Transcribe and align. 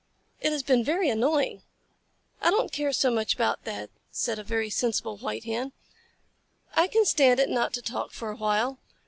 It 0.39 0.51
has 0.51 0.63
been 0.63 0.83
very 0.83 1.11
annoying." 1.11 1.61
"I 2.41 2.49
don't 2.49 2.71
care 2.71 2.91
so 2.91 3.11
much 3.11 3.35
about 3.35 3.65
that," 3.65 3.91
said 4.09 4.39
a 4.39 4.43
very 4.43 4.71
sensible 4.71 5.17
White 5.17 5.43
Hen. 5.43 5.73
"I 6.73 6.87
can 6.87 7.05
stand 7.05 7.39
it 7.39 7.49
not 7.49 7.71
to 7.75 7.83
talk 7.83 8.09
for 8.11 8.31
a 8.31 8.35
while. 8.37 8.79